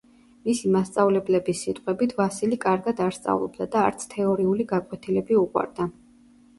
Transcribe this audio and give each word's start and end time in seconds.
მისი 0.47 0.69
მასწავლებლების 0.75 1.61
სიტყვებით, 1.67 2.17
ვასილი 2.23 2.59
კარგად 2.65 3.05
არ 3.09 3.21
სწავლობდა 3.21 3.71
და 3.77 3.87
არც 3.93 4.09
თეორიული 4.17 4.71
გაკვეთილები 4.77 5.43
უყვარდა. 5.47 5.93